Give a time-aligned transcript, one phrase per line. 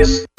[0.00, 0.29] this.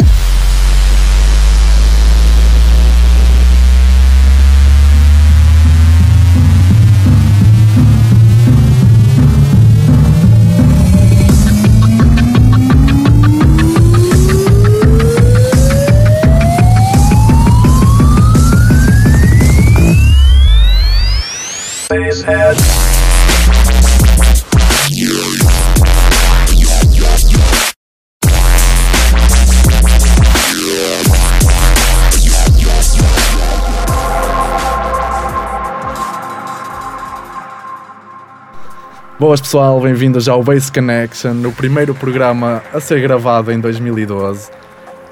[39.21, 44.49] Boas pessoal, bem-vindos ao Base Connection, o primeiro programa a ser gravado em 2012.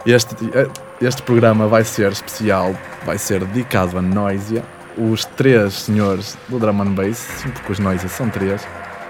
[0.04, 0.36] Este,
[1.00, 2.74] este programa vai ser especial,
[3.06, 4.64] vai ser dedicado a Noisia,
[4.98, 8.68] os três senhores do Drum and Bass, sim, porque os Noisia são três,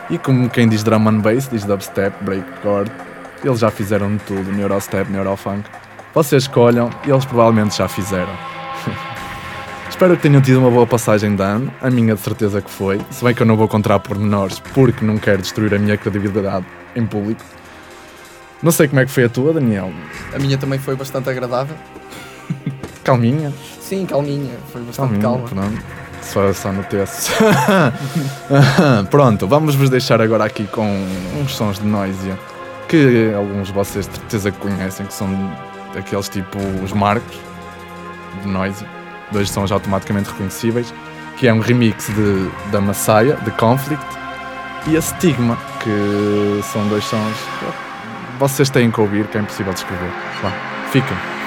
[0.10, 2.92] e como quem diz Drum and Bass, diz Dubstep, Breakcore,
[3.42, 5.64] eles já fizeram de tudo, Neurostep, Neurofunk.
[6.14, 8.59] Vocês escolham, eles provavelmente já fizeram.
[9.90, 13.02] Espero que tenham tido uma boa passagem de ano, a minha de certeza que foi,
[13.12, 16.66] se bem que eu não vou contar pormenores porque não quero destruir a minha credibilidade
[16.96, 17.44] em público.
[18.62, 19.92] Não sei como é que foi a tua, Daniel.
[20.34, 21.76] A minha também foi bastante agradável.
[23.04, 23.52] Calminha.
[23.82, 24.54] Sim, calminha.
[24.72, 25.48] Foi bastante Calminha, calma.
[25.48, 25.84] pronto.
[26.22, 27.32] Só, só no texto.
[29.10, 30.86] pronto, vamos vos deixar agora aqui com
[31.42, 32.38] uns sons de Noisia
[32.88, 35.30] que alguns de vocês de certeza que conhecem, que são
[35.98, 37.38] aqueles tipo os marcos
[38.44, 38.88] de Noisia,
[39.32, 40.94] dois sons automaticamente reconhecíveis,
[41.38, 44.06] que é um remix de, da Massaia, de Conflict,
[44.88, 49.74] e a Stigma, que são dois sons que vocês têm que ouvir, que é impossível
[49.74, 50.12] descrever.
[50.42, 50.52] Vá,
[50.92, 51.39] fiquem.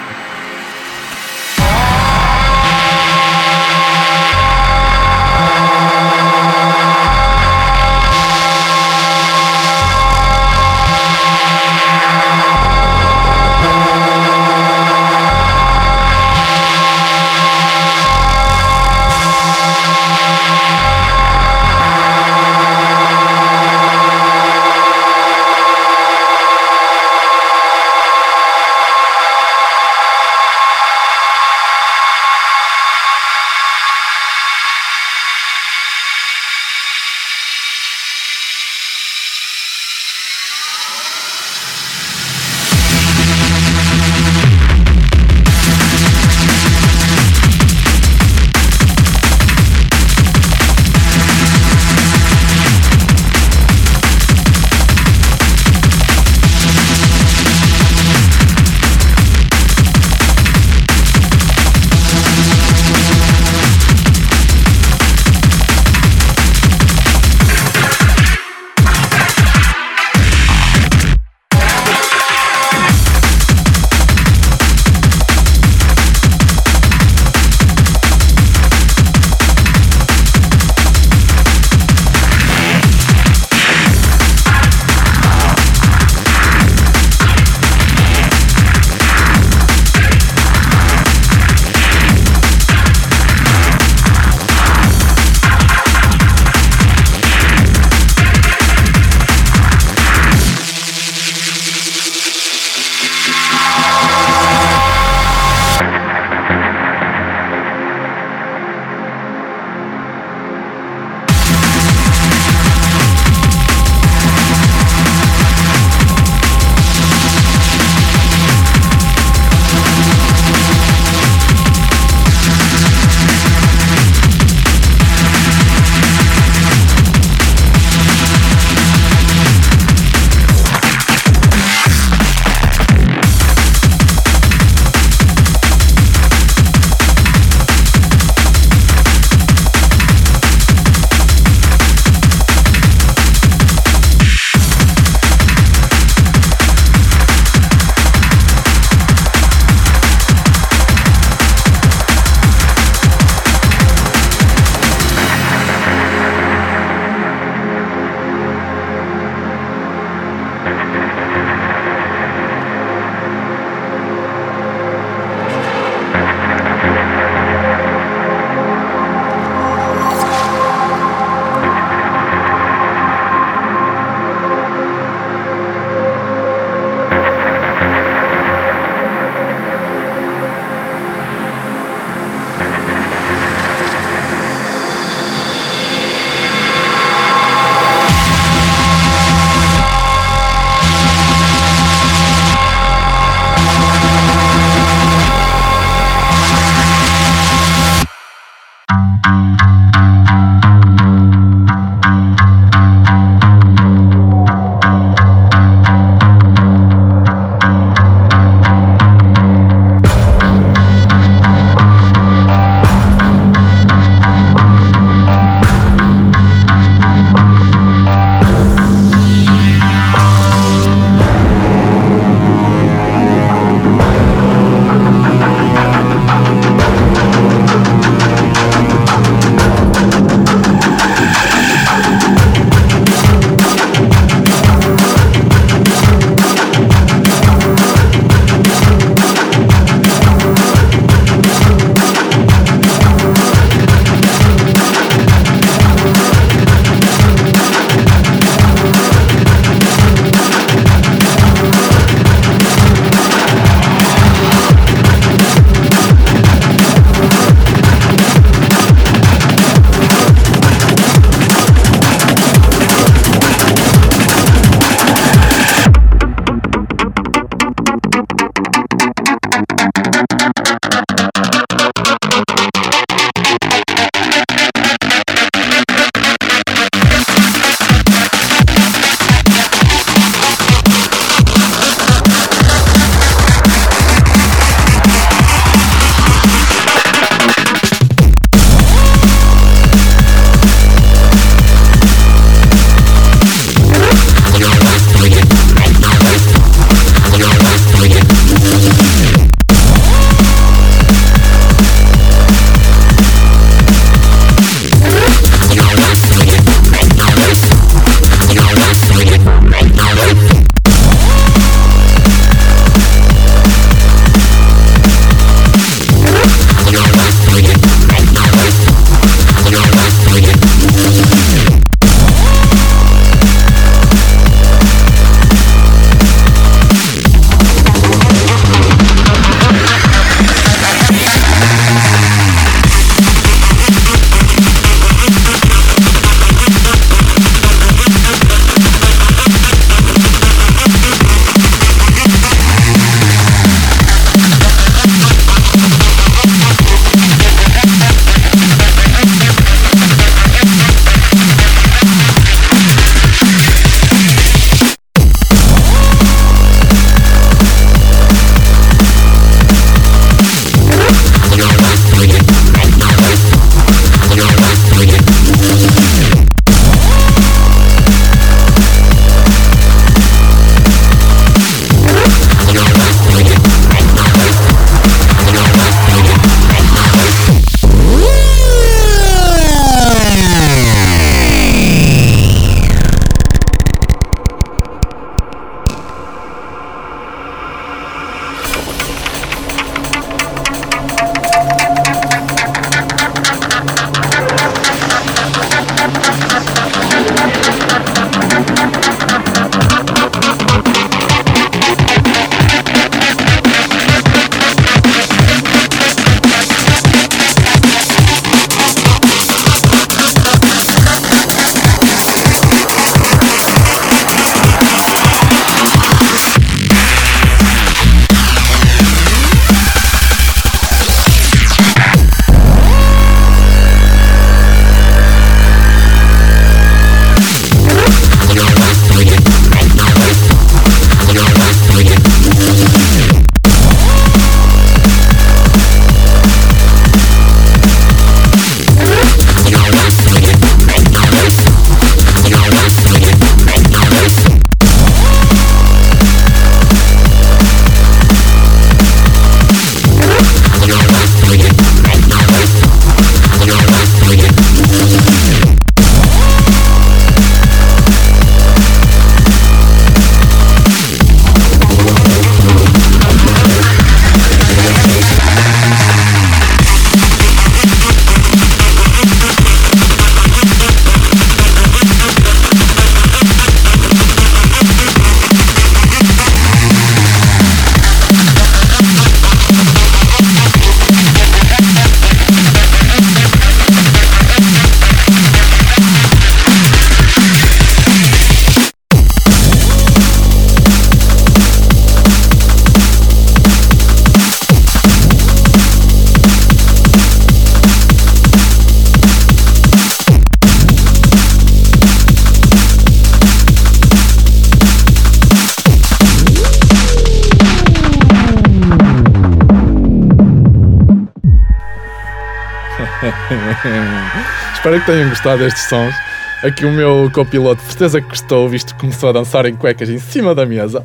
[515.07, 516.15] Tenham gostado destes sons.
[516.63, 520.19] Aqui o meu copiloto, certeza que gostou, visto que começou a dançar em cuecas em
[520.19, 521.05] cima da mesa.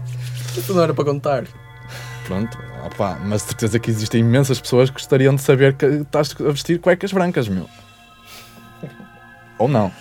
[0.55, 1.45] Isto não era para contar.
[2.25, 6.51] Pronto, opá, mas certeza que existem imensas pessoas que gostariam de saber que estás a
[6.51, 7.67] vestir cuecas brancas, meu.
[9.57, 9.91] Ou não.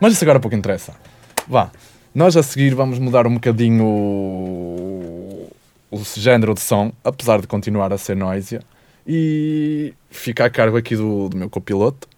[0.00, 0.92] Mas isso agora pouco interessa.
[1.46, 1.70] Vá,
[2.12, 5.52] nós a seguir vamos mudar um bocadinho o,
[5.92, 8.62] o género de som, apesar de continuar a ser noisia.
[9.06, 12.08] E fica a cargo aqui do, do meu copiloto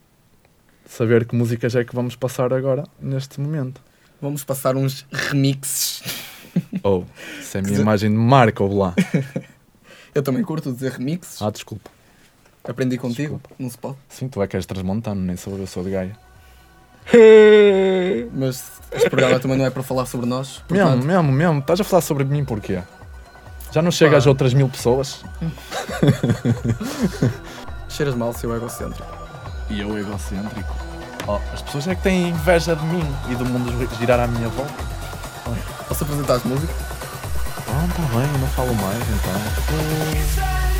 [0.91, 3.81] saber que músicas é que vamos passar agora, neste momento.
[4.21, 6.03] Vamos passar uns remixes.
[6.83, 8.95] Ou, oh, se é a minha imagem de marca, ou lá.
[10.13, 11.41] Eu também curto dizer remixes.
[11.41, 11.89] Ah, desculpa.
[12.65, 13.51] Aprendi contigo, desculpa.
[13.59, 13.97] não se pode.
[14.09, 16.19] Sim, tu é que és transmontano, nem sou eu, sou de Gaia.
[18.35, 20.59] Mas este programa também não é para falar sobre nós.
[20.69, 20.97] Portanto...
[20.97, 21.61] Mesmo, mesmo, mesmo.
[21.61, 22.83] Estás a falar sobre mim porquê?
[23.73, 25.25] Já não chega às outras mil pessoas?
[27.89, 29.20] Cheiras mal, seu egocêntrico.
[29.71, 30.75] E eu egocêntrico?
[31.29, 34.49] Oh, as pessoas é que têm inveja de mim e do mundo girar à minha
[34.49, 34.73] volta.
[35.89, 36.75] Posso apresentar as músicas?
[37.69, 39.41] Ah, tá bem, não falo mais então.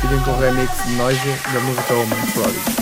[0.01, 2.81] Fiquem com o remix de Noise da música Homem Prodigy.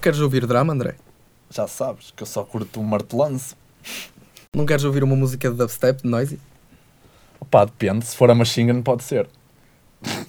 [0.00, 0.94] Queres ouvir drama, André?
[1.50, 3.56] Já sabes que eu só curto um martelanço.
[4.54, 6.38] Não queres ouvir uma música de dubstep, de noisy?
[7.50, 8.04] Pá, depende.
[8.04, 9.28] Se for a Machine Gun, pode ser.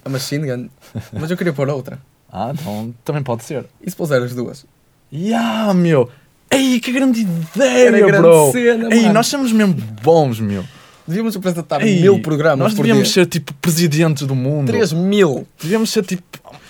[0.03, 0.69] A Machine Gun?
[1.13, 1.99] Mas eu queria pôr outra.
[2.31, 3.65] Ah, então também pode ser.
[3.81, 4.65] E se puser as duas?
[5.11, 6.09] Ya, meu!
[6.49, 8.51] Ei, que grande ideia, Era grande bro!
[8.51, 9.13] cena, Ei, mano.
[9.13, 10.63] nós somos mesmo bons, meu.
[11.07, 14.67] Devíamos apresentar Ei, mil programas Nós devíamos ser tipo presidentes do mundo.
[14.67, 16.23] Três mil, Devíamos ser tipo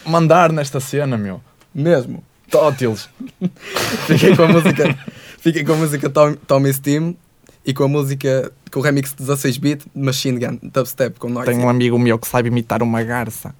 [0.06, 1.42] mandar nesta cena, meu.
[1.74, 2.24] mesmo.
[2.52, 3.10] Tótiles.
[4.06, 4.98] Fiquei com a música.
[5.40, 6.10] Fiquei com a música
[6.46, 7.16] Tommy Steam
[7.66, 11.46] e com a música com o remix 16 bit Machine Gun Dubstep com nós.
[11.46, 13.56] Tenho um amigo meu que sabe imitar uma garça.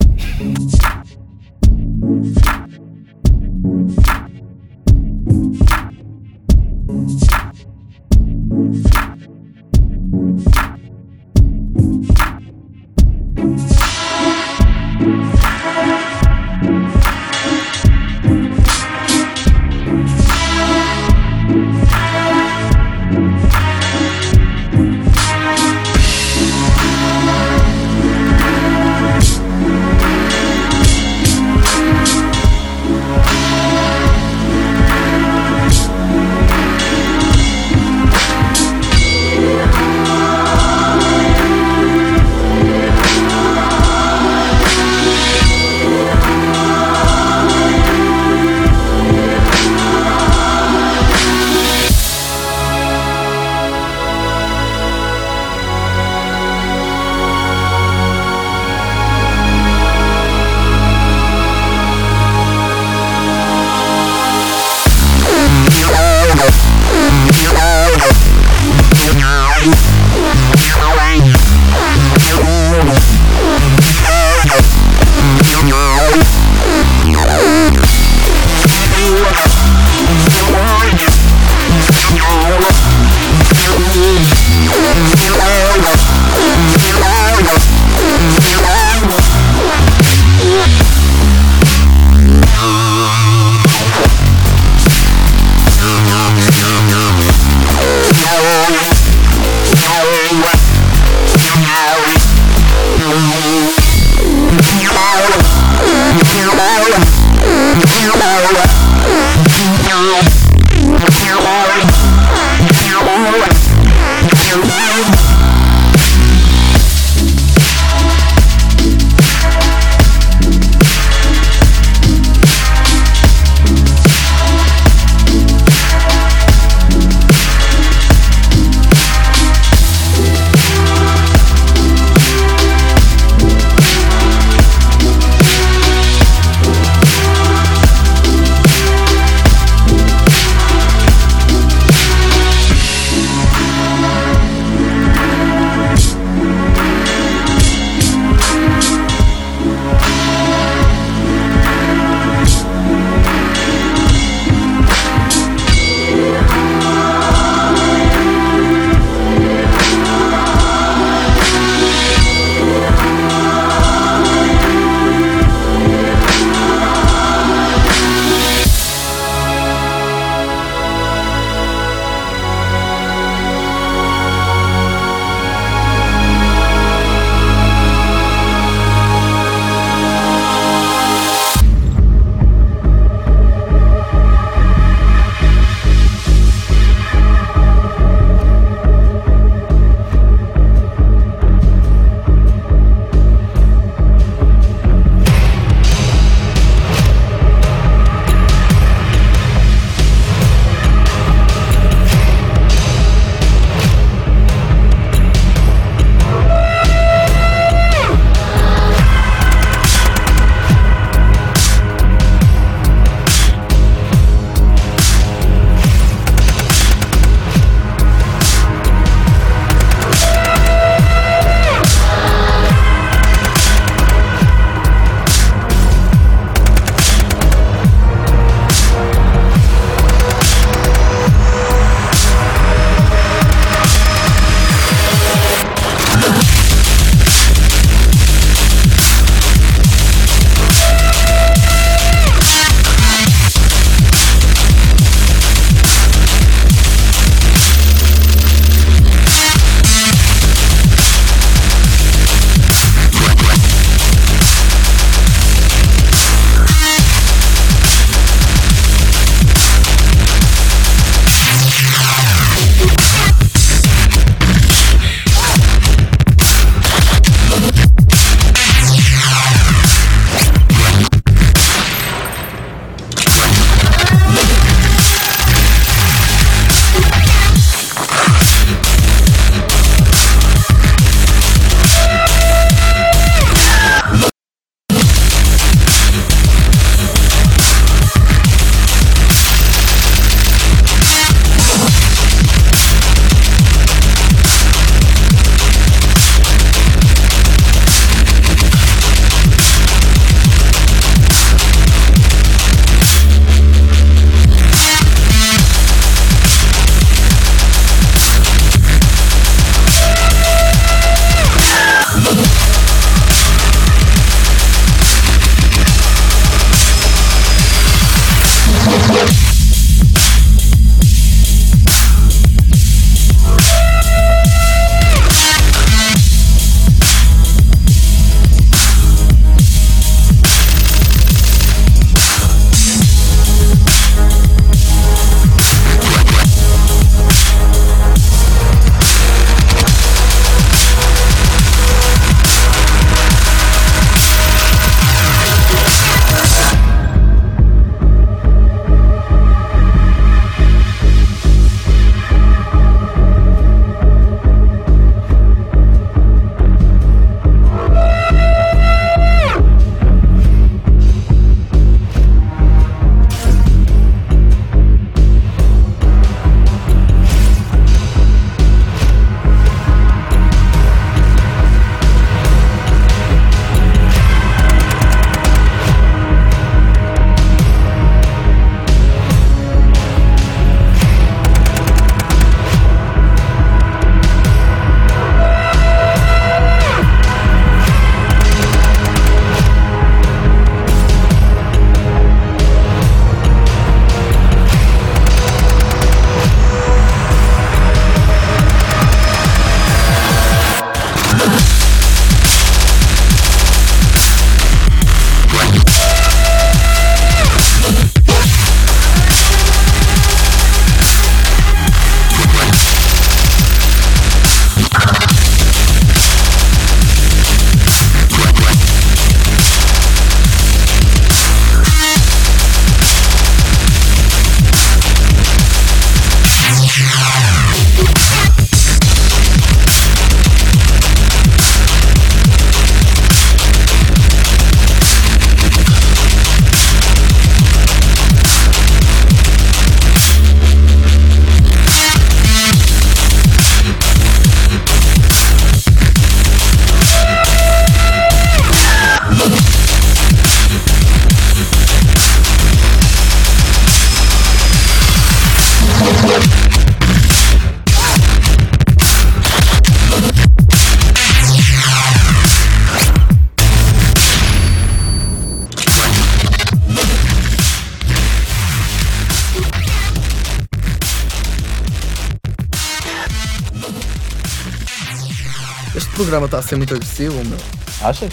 [476.12, 477.58] Programa está a ser muito agressivo, meu.
[478.02, 478.32] Achas?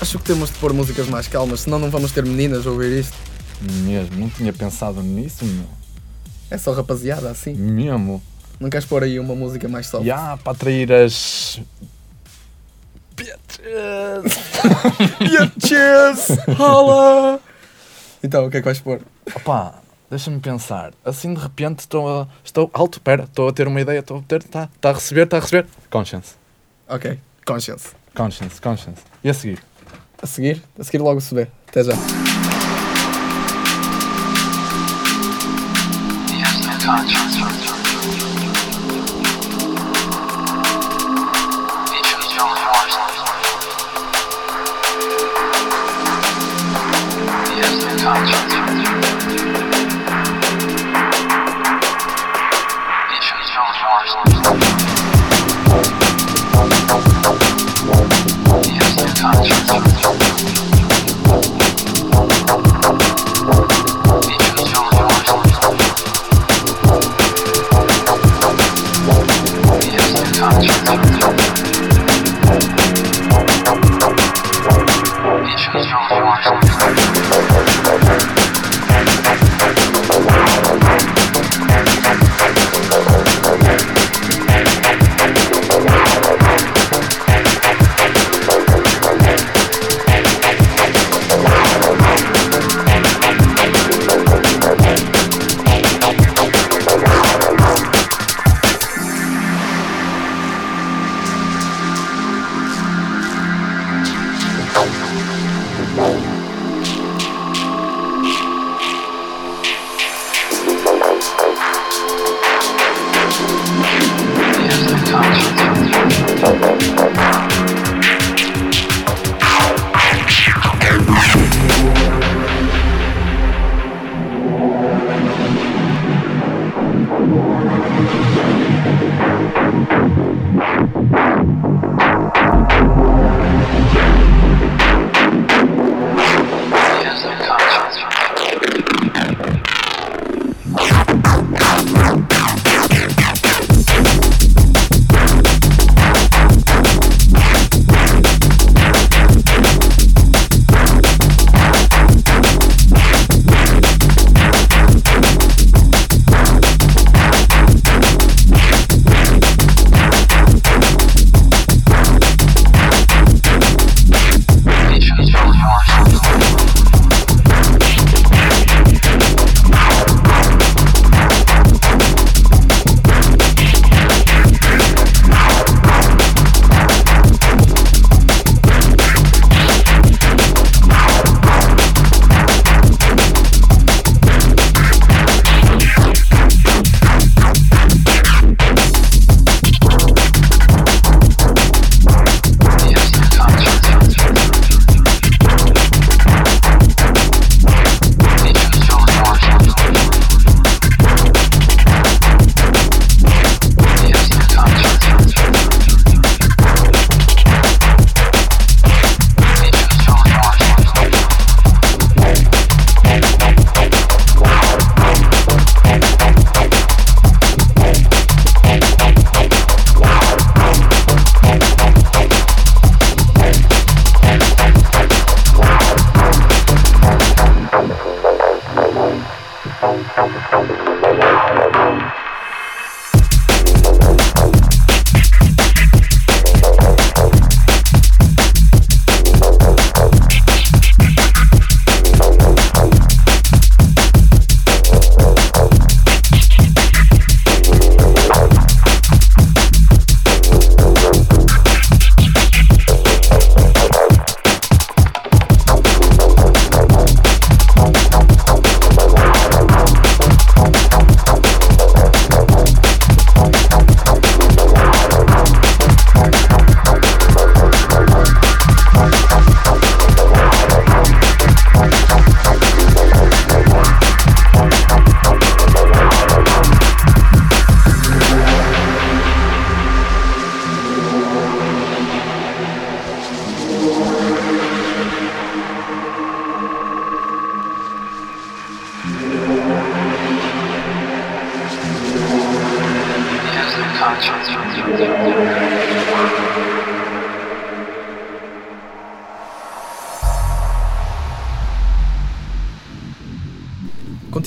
[0.00, 3.00] Acho que temos de pôr músicas mais calmas, senão não vamos ter meninas a ouvir
[3.00, 3.16] isto.
[3.60, 5.66] Mesmo, não tinha pensado nisso, meu.
[6.50, 7.52] É só rapaziada, assim.
[7.52, 8.22] Mesmo.
[8.60, 10.06] Não queres pôr aí uma música mais soft?
[10.06, 11.60] Já, para atrair as.
[13.16, 14.38] Bitches!
[15.18, 16.38] Bitches!
[16.58, 17.40] Hola!
[18.22, 19.00] Então, o que é que vais pôr?
[19.34, 19.74] Opá,
[20.08, 20.92] deixa-me pensar.
[21.04, 22.28] Assim de repente estou a.
[22.44, 22.70] Estou.
[22.72, 24.40] Alto, pera, estou a ter uma ideia, estou a ter.
[24.40, 25.66] Está tá a receber, está a receber.
[25.90, 26.37] Conscience.
[26.88, 27.18] Ok.
[27.44, 27.90] Conscience.
[28.14, 29.02] Conscience, conscience.
[29.22, 29.62] E a seguir?
[30.22, 30.62] A seguir?
[30.78, 31.48] A seguir logo se vê.
[31.68, 31.92] Até já.
[36.88, 37.17] The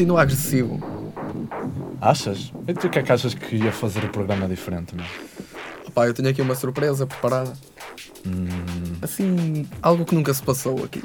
[0.01, 0.81] continua agressivo.
[2.01, 2.51] Achas?
[2.67, 5.05] E tu o que é que achas que ia fazer o programa diferente, meu?
[5.87, 7.53] Opá, eu tenho aqui uma surpresa preparada.
[8.25, 8.47] Hum,
[9.01, 11.03] Assim, algo que nunca se passou aqui.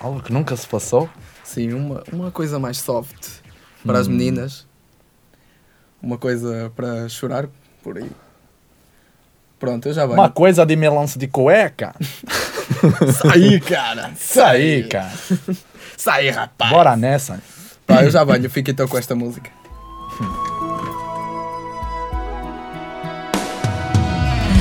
[0.00, 1.10] algo que nunca se passou?
[1.44, 3.28] Sim, uma, uma coisa mais soft
[3.84, 4.12] para as Hum.
[4.12, 4.66] meninas.
[6.00, 7.48] Uma coisa para chorar
[7.82, 8.10] por aí.
[9.60, 10.18] Pronto, eu já venho.
[10.18, 11.94] Uma coisa de melanço de cueca?
[13.22, 14.10] Sai, cara!
[14.18, 15.12] Isso aí, cara.
[15.98, 16.70] Sai, rapaz!
[16.72, 17.38] Bora nessa.
[17.92, 19.50] Pá, eu já venho, fica então com esta música.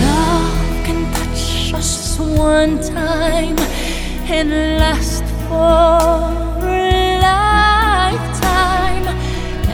[0.02, 3.56] Love can touch us one time
[4.30, 5.56] and last for
[6.68, 7.20] a
[8.12, 9.08] lifetime.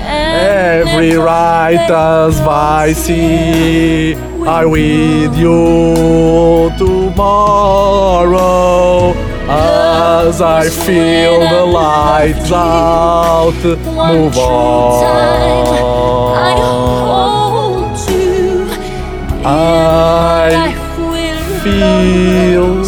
[0.06, 4.16] And Every never right as vai see
[4.46, 8.28] I with you tomorrow
[9.50, 14.42] As I feel the lights out Move I
[16.60, 18.68] on hold you.
[19.46, 20.76] I
[21.64, 22.84] feel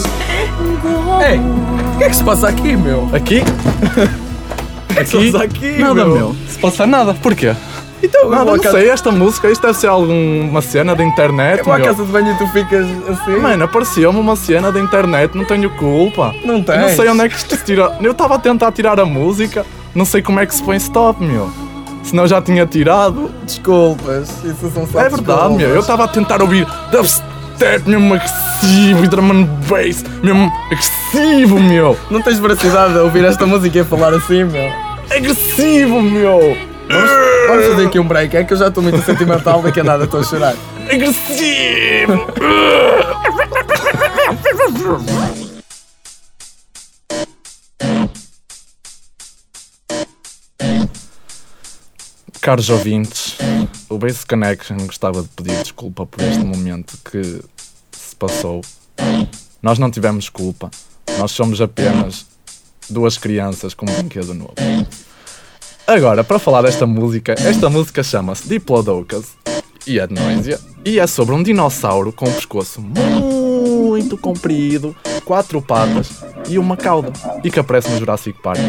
[1.21, 3.09] Ei, o que é que se passa aqui, meu?
[3.13, 3.41] Aqui?
[4.99, 5.37] Aqui?
[5.37, 6.35] aqui, Nada, meu.
[6.47, 7.13] Se passa nada.
[7.13, 7.53] Porquê?
[8.01, 8.89] Então, Nada, não casa- sei.
[8.89, 11.85] Esta música, isto deve ser alguma cena da internet, à meu.
[11.85, 13.37] casa de banho e tu ficas assim.
[13.37, 16.33] Mano, apareceu-me uma cena da internet, não tenho culpa.
[16.45, 17.97] Não Eu não sei onde é que isto se tira.
[18.01, 21.21] Eu estava a tentar tirar a música, não sei como é que se põe stop,
[21.23, 21.49] meu.
[22.03, 23.29] Senão já tinha tirado.
[23.43, 25.57] Desculpas, isso são só é verdade, desculpas.
[25.57, 25.69] meu.
[25.69, 31.97] Eu estava a tentar ouvir dubstep mesmo agressivo e drum and bass mesmo agressivo, meu.
[32.09, 34.71] Não tens veracidade a ouvir esta música e a falar assim, meu.
[35.13, 36.55] Agressivo, meu.
[36.89, 37.11] Vamos,
[37.47, 40.05] vamos fazer aqui um break, é que eu já estou muito sentimental, daqui a nada
[40.05, 40.55] estou a chorar.
[40.91, 42.25] Agressivo.
[52.41, 53.37] Caros ouvintes,
[53.87, 57.21] o Base Connection gostava de pedir desculpa por este momento que
[57.91, 58.61] se passou.
[59.61, 60.71] Nós não tivemos culpa,
[61.19, 62.25] nós somos apenas
[62.89, 64.55] duas crianças com um brinquedo novo.
[65.89, 69.29] Agora, para falar desta música, esta música chama-se Diplodocus
[69.87, 75.59] e é de Noisia e é sobre um dinossauro com um pescoço muito comprido, quatro
[75.59, 77.11] patas e uma cauda
[77.43, 78.59] e que aparece no Jurassic Park.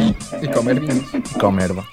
[0.40, 1.12] E com ervinhas.
[1.12, 1.84] E com erva.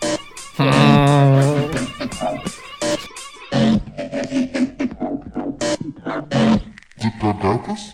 [7.01, 7.91] Diplodocus?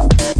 [0.00, 0.35] Hum.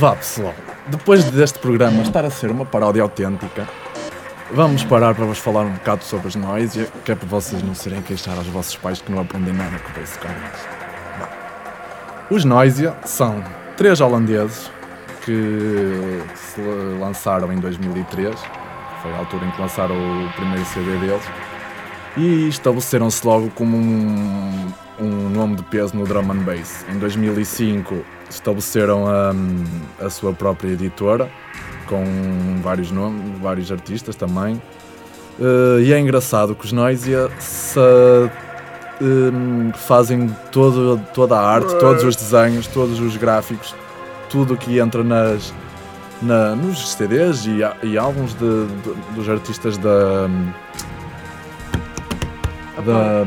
[0.00, 0.54] Vá pessoal,
[0.86, 3.68] depois deste programa estar a ser uma paródia autêntica,
[4.50, 7.74] vamos parar para vos falar um bocado sobre os Noisia, que é para vocês não
[7.74, 10.58] serem queixar aos vossos pais que não aprendem nada com o.
[11.18, 13.44] Bom, Os Noisia são
[13.76, 14.70] três holandeses
[15.22, 16.62] que se
[16.98, 18.34] lançaram em 2003,
[19.02, 21.24] foi a altura em que lançaram o primeiro CD deles,
[22.16, 24.66] e estabeleceram-se logo como um,
[25.00, 26.84] um nome de peso no drum and bass.
[26.92, 27.94] Em 2005
[28.28, 29.32] estabeleceram a,
[30.04, 31.28] a sua própria editora,
[31.86, 32.04] com
[32.62, 34.60] vários nomes, vários artistas também.
[35.40, 37.78] Eh, e é engraçado que os Noisia se,
[39.00, 43.74] hum, fazem todo, toda a arte, todos os desenhos, todos os gráficos,
[44.28, 45.52] tudo que entra nas,
[46.22, 50.28] na- nos CDs e, e álbuns de- de- dos artistas da.
[52.84, 53.24] da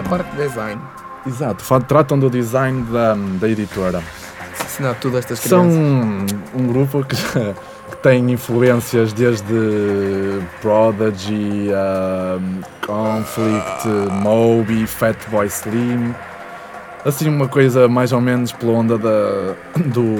[0.00, 0.80] A parte de design.
[1.26, 4.02] exato, tratam do design da, da editora.
[4.64, 6.38] Ensinar tudo a estas São crianças.
[6.54, 13.88] um, um grupo que, que tem influências desde Prodigy, um, Conflict,
[14.22, 16.14] Moby, Fatboy Slim.
[17.04, 19.54] Assim, uma coisa mais ou menos pela onda da,
[19.86, 20.16] do,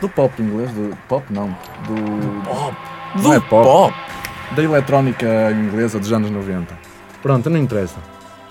[0.00, 0.70] do pop inglês.
[0.72, 1.48] Do, pop não.
[1.86, 2.76] Do, Pop!
[3.22, 3.94] Não é Do pop.
[4.56, 6.74] da eletrónica inglesa dos anos 90.
[7.22, 7.96] Pronto, não interessa.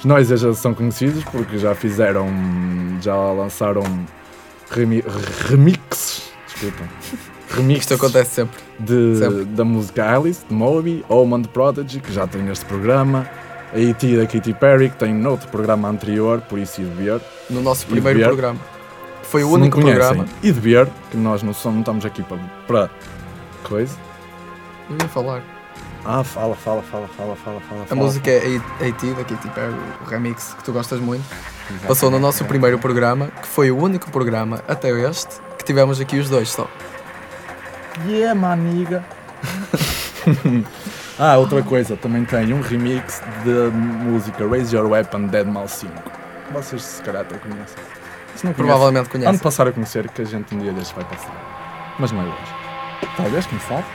[0.06, 2.28] Noisia já são conhecidos porque já fizeram,
[3.02, 3.84] já lançaram
[4.70, 5.04] remi
[5.48, 6.84] remixes, desculpa,
[7.56, 8.60] remixes Isto acontece sempre.
[8.80, 9.46] de, sempre.
[9.46, 13.30] da música Alice, de Moby, Oman de Prodigy, que já tem este programa,
[13.74, 14.18] a E.T.
[14.18, 17.22] da Katy Perry, que tem outro programa anterior, por isso e de ver.
[17.50, 18.60] No nosso primeiro programa.
[19.24, 20.26] Foi o Se único conhecem, programa.
[20.44, 22.38] E de ver, que nós não, somos, não estamos aqui para,
[22.68, 22.90] para
[23.64, 23.96] coisa.
[24.90, 25.42] Eu ia falar.
[26.06, 27.84] Ah, fala, fala, fala, fala, fala, fala.
[27.84, 29.14] A fala, música é A.T.
[29.14, 29.74] da Katy Perry,
[30.06, 31.24] o remix que tu gostas muito.
[31.24, 31.80] fala.
[31.88, 32.50] Passou no nosso Exatamente.
[32.50, 36.68] primeiro programa, que foi o único programa até este que tivemos aqui os dois só.
[38.06, 39.04] Yeah, maniga.
[41.18, 45.94] ah, outra coisa, também tem um remix da música Raise Your Weapon Dead Mal 5.
[46.52, 47.78] Vocês se calhar até conhecem.
[48.36, 49.44] Se não conhecem, Provavelmente Vamos conhece.
[49.44, 51.96] passar a conhecer que a gente um dia deste vai passar.
[51.98, 52.56] Mas não é hoje.
[53.16, 53.86] Talvez, quem sabe?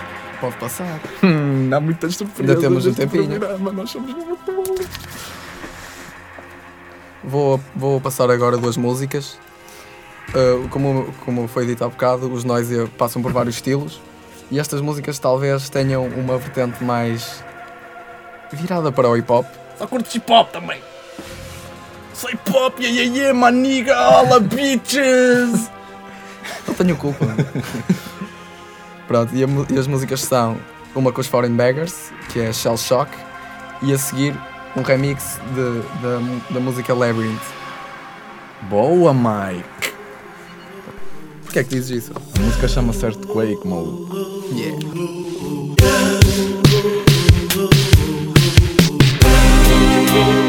[0.41, 1.01] Pode passar.
[1.23, 2.51] Hum, há muitas surpresas.
[2.51, 3.29] Ainda temos um tempinho.
[3.29, 4.89] programa, Nós somos muito bons.
[7.25, 9.39] Vou, vou passar agora duas músicas.
[10.31, 14.01] Uh, como, como foi dito há bocado, os Noisia passam por vários estilos
[14.51, 17.43] e estas músicas talvez tenham uma vertente mais
[18.53, 19.47] virada para o hip hop.
[19.79, 20.81] Só curto hip hop também.
[22.15, 25.71] Sou hip hop, yeah, yeah, yeah, maniga, hola bitches.
[26.67, 27.27] Não tenho culpa.
[29.09, 30.57] Pronto, e, a e as músicas são
[30.95, 33.11] uma com os Foreign Beggars, que é Shell Shock,
[33.83, 34.39] e a seguir
[34.77, 37.41] um remix de, da, música Labyrinth.
[38.69, 39.95] Boa, Mike.
[41.45, 42.13] Porquê é que dizes isso?
[42.15, 44.15] A música chama-se Earthquake, maluco.
[44.53, 44.79] Yeah.
[50.21, 50.48] I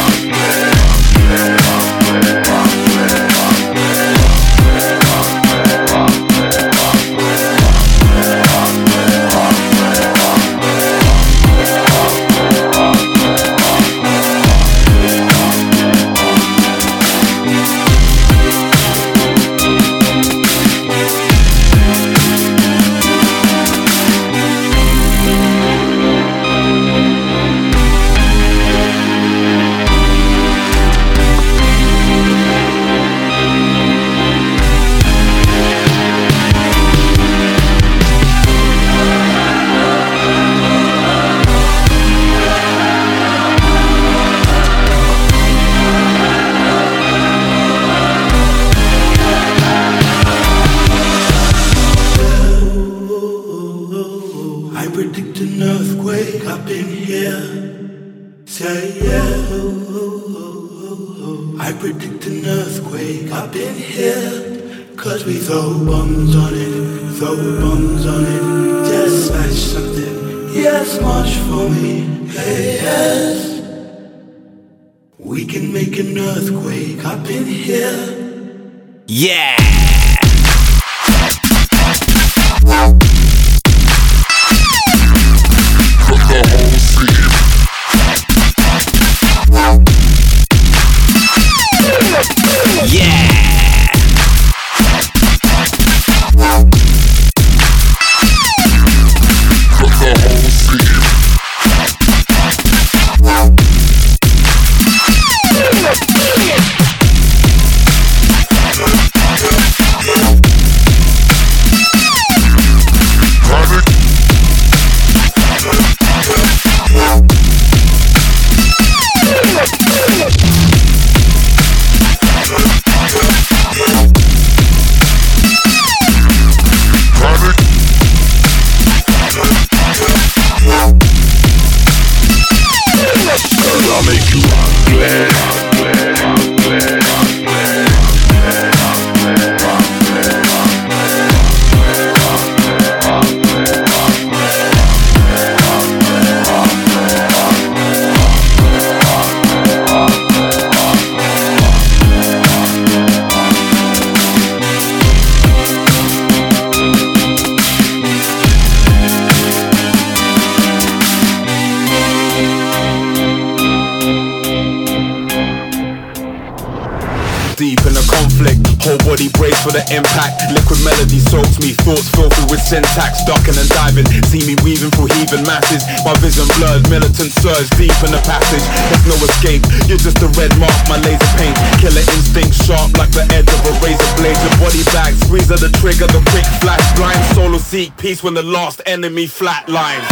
[187.73, 190.05] Seek peace when the last enemy flatlines.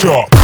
[0.00, 0.39] Shell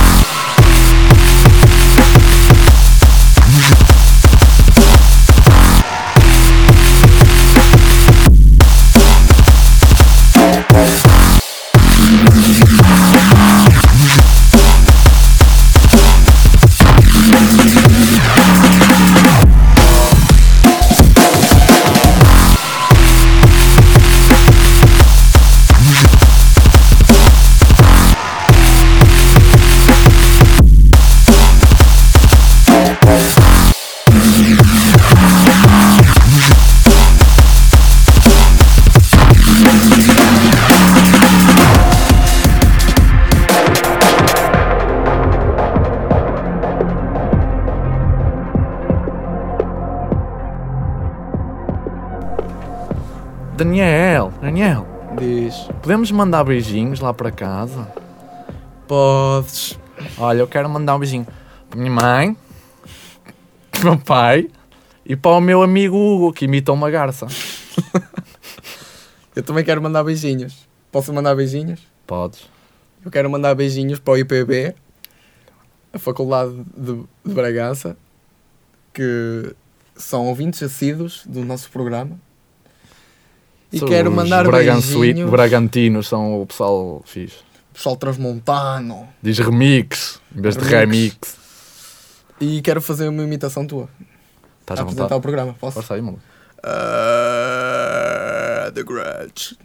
[55.86, 57.86] podemos mandar beijinhos lá para casa?
[58.88, 59.78] Podes.
[60.18, 61.24] Olha, eu quero mandar um beijinho
[61.70, 62.36] para minha mãe,
[63.70, 64.50] para o meu pai
[65.04, 67.28] e para o meu amigo Hugo, que imita uma garça.
[69.36, 70.66] Eu também quero mandar beijinhos.
[70.90, 71.80] Posso mandar beijinhos?
[72.04, 72.48] Podes.
[73.04, 74.74] Eu quero mandar beijinhos para o IPB,
[75.92, 77.96] a Faculdade de, de Bragança,
[78.92, 79.54] que
[79.94, 82.18] são ouvintes assíduos do nosso programa.
[83.72, 87.36] E São quero mandar beijinhos Bragantinos são o pessoal fixe.
[87.72, 89.08] pessoal transmontano.
[89.22, 91.14] Diz remix, em vez de Remix.
[91.14, 91.36] remix.
[92.40, 93.88] E quero fazer uma imitação tua.
[94.60, 95.18] Estás a apresentar vontade?
[95.18, 95.54] o programa.
[95.58, 95.74] Posso?
[95.74, 96.22] Força aí, maluco.
[96.62, 99.56] Ah, the Grudge.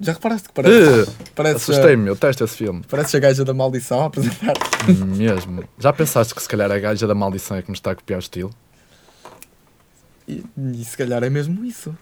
[0.00, 2.82] Já reparaste que parece, Uh, parece, Assustei-me, eu testo esse filme.
[2.88, 4.54] parece a gaja da maldição a apresentar?
[5.16, 5.62] Mesmo.
[5.78, 8.18] Já pensaste que se calhar a gaja da maldição é que nos está a copiar
[8.18, 8.50] o estilo?
[10.26, 10.42] E,
[10.74, 11.96] e se calhar é mesmo isso.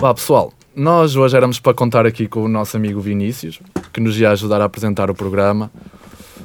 [0.00, 3.60] Vá pessoal, nós hoje éramos para contar aqui com o nosso amigo Vinícius,
[3.92, 5.70] que nos ia ajudar a apresentar o programa.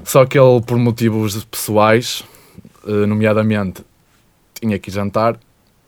[0.04, 2.26] Só que ele, por motivos pessoais,
[2.86, 3.82] eh, nomeadamente
[4.60, 5.40] tinha que jantar,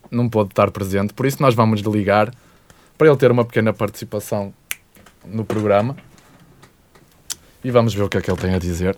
[0.09, 1.13] não pôde estar presente.
[1.13, 2.33] Por isso nós vamos lhe ligar
[2.97, 4.53] para ele ter uma pequena participação
[5.25, 5.97] no programa.
[7.65, 8.95] E vamos ver o que é que ele tem a dizer.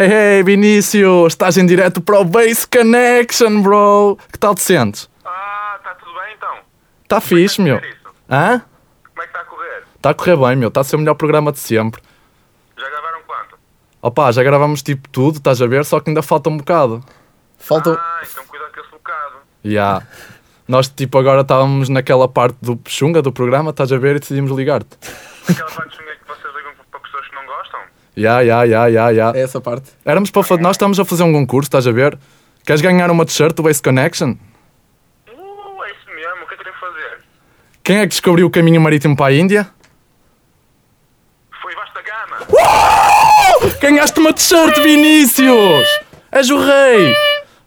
[0.00, 4.16] Hey, hey, Vinícius, estás em direto para o Base Connection, bro.
[4.32, 5.10] Que tal te sentes?
[5.22, 6.56] Ah, tá tudo bem então?
[7.02, 7.76] Está fixe, meu.
[7.76, 8.14] Como é que isso?
[8.30, 8.62] Hã?
[9.10, 9.82] Como é que tá a correr?
[9.94, 10.68] Está a correr bem, meu.
[10.68, 12.00] Está a ser o melhor programa de sempre.
[12.78, 13.58] Já gravaram quanto?
[14.00, 15.84] Opa, já gravamos tipo tudo, estás a ver?
[15.84, 17.04] Só que ainda falta um bocado.
[17.58, 17.92] Faltam.
[17.92, 19.34] Ah, então cuidado com esse bocado.
[19.62, 20.02] Ya.
[20.66, 24.16] Nós, tipo, agora estávamos naquela parte do chunga do programa, estás a ver?
[24.16, 24.96] E decidimos ligar-te.
[25.46, 27.80] Aquela parte chunga que vocês ligam para pessoas que não gostam?
[28.16, 29.32] Ya, ya, ya, ya, ya.
[29.34, 29.90] É essa parte.
[30.04, 32.18] Éramos para fa- Nós estamos a fazer um concurso, estás a ver?
[32.66, 34.30] Queres ganhar uma t-shirt do Base Connection?
[34.30, 36.44] Uh, é isso mesmo.
[36.44, 37.18] O que é que eu fazer?
[37.82, 39.68] Quem é que descobriu o caminho marítimo para a Índia?
[41.62, 42.46] Foi vasta gama.
[43.80, 45.88] Ganhaste uma t-shirt, Vinícius!
[46.32, 47.14] És o rei!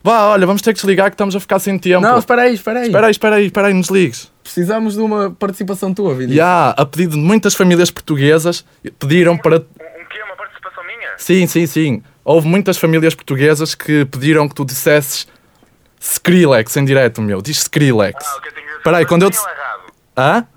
[0.03, 2.01] Vá, olha, vamos ter que desligar que estamos a ficar sem tempo.
[2.01, 2.85] Não, espera aí, espera aí.
[2.87, 4.31] Espera aí, espera aí, espera aí, não desligues.
[4.43, 6.35] Precisamos de uma participação tua, Vinícius.
[6.35, 8.65] Já, a pedido de muitas famílias portuguesas,
[8.99, 9.55] pediram para.
[9.55, 10.21] Um, um quê?
[10.25, 11.02] Uma participação minha?
[11.17, 12.03] Sim, sim, sim.
[12.23, 15.27] Houve muitas famílias portuguesas que pediram que tu dissesses
[15.99, 17.41] Skrillex em direto, meu.
[17.41, 18.25] Diz Skrillex.
[18.25, 19.05] Ah, o que eu tenho que dizer?
[19.07, 19.93] Quando eu Digo errado?
[20.17, 20.47] Hã?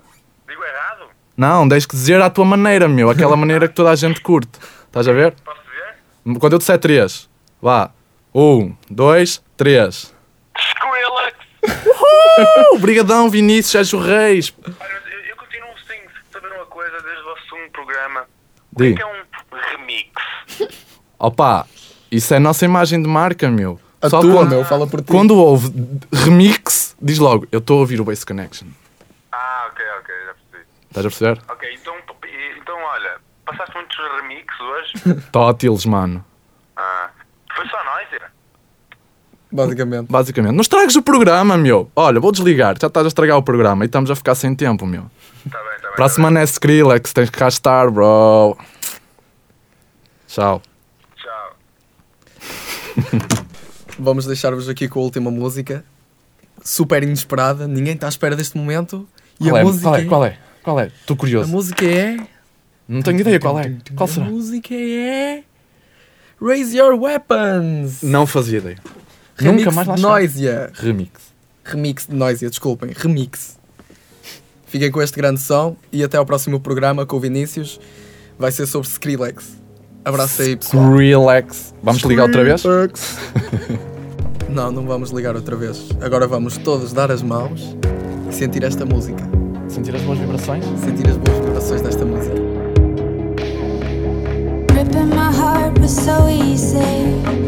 [0.47, 1.05] Digo errado?
[1.35, 3.09] Não, tens que dizer à tua maneira, meu.
[3.09, 4.59] Aquela maneira que toda a gente curte.
[4.85, 5.33] Estás a ver?
[5.43, 6.39] Posso dizer?
[6.39, 7.29] Quando eu disser três,
[7.61, 7.91] vá.
[8.33, 10.13] Um, dois, três.
[10.57, 11.37] Skrillex!
[12.73, 14.53] Obrigadão, Vinícius, és o reis.
[14.63, 15.99] Olha, mas eu, eu continuo sem
[16.31, 18.25] saber uma coisa desde o segundo programa.
[18.75, 18.95] O Di.
[18.95, 19.23] que é um
[19.71, 20.11] remix?
[21.19, 21.65] Opa,
[22.11, 23.79] isso é a nossa imagem de marca, meu.
[24.01, 25.07] A Só tua, quando, meu, fala por ti.
[25.07, 25.73] quando houve
[26.13, 28.67] remix, diz logo, eu estou a ouvir o Base Connection.
[29.31, 30.69] Ah, ok, ok, já percebi.
[30.89, 31.41] Estás a perceber?
[31.49, 31.95] Ok, então,
[32.61, 35.21] então olha, passaste muitos remixes hoje?
[35.31, 36.23] Tótiles, mano.
[36.75, 37.09] Ah,
[37.55, 38.37] foi só nós, é?
[39.51, 40.07] Basicamente.
[40.11, 40.53] Basicamente.
[40.53, 41.89] Não estragues o programa, meu.
[41.95, 42.75] Olha, vou desligar.
[42.79, 45.03] Já estás a estragar o programa e estamos a ficar sem tempo, meu.
[45.49, 45.95] Tá bem, tá bem.
[45.95, 48.57] Para a tá semana é Skrillex, tens que cá estar, bro.
[50.27, 50.61] Tchau.
[51.15, 51.55] Tchau.
[53.99, 55.83] Vamos deixar-vos aqui com a última música.
[56.63, 57.67] Super inesperada.
[57.67, 59.07] Ninguém está à espera deste momento.
[59.39, 59.63] E Qual a é?
[59.63, 60.05] música Qual é?
[60.05, 60.37] Qual é?
[60.63, 60.87] Qual é?
[60.87, 61.49] Estou A curioso.
[61.49, 62.17] música é.
[62.87, 63.75] Não tenho ideia qual é.
[63.95, 64.25] Qual A será?
[64.25, 65.43] música é.
[66.41, 68.03] Raise Your Weapons!
[68.03, 68.77] Não fazia ideia.
[69.35, 69.97] Remix Nunca mais lá.
[69.97, 70.71] Noisia.
[70.73, 71.21] Remix.
[71.63, 72.91] Remix de Noisia, desculpem.
[72.95, 73.57] Remix.
[74.67, 77.79] Fiquem com este grande som e até ao próximo programa com o Vinícius.
[78.37, 79.56] Vai ser sobre Skrillex.
[80.07, 80.89] Abraço aí, pessoal.
[80.91, 81.73] Skrillex.
[81.83, 82.63] Vamos ligar outra vez?
[84.49, 85.89] Não, não vamos ligar outra vez.
[86.01, 87.75] Agora vamos todos dar as mãos
[88.29, 89.21] e sentir esta música.
[89.67, 90.63] Sentir as boas vibrações?
[90.79, 92.35] Sentir as boas vibrações desta música.
[94.73, 96.79] Ripping my heart was so easy,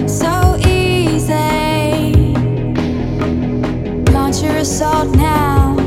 [0.07, 2.34] so easy.
[4.12, 5.78] Launch your assault now.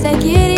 [0.00, 0.55] Take it easy.